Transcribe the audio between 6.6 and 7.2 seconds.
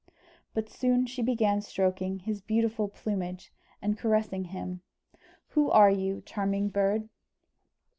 bird?"